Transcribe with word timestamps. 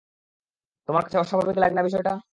তোমার 0.89 1.03
কাছে 1.05 1.17
অস্বাভাবিক 1.17 1.57
লাগে 1.57 1.75
না 1.75 1.83
বিষয়টা? 1.83 2.13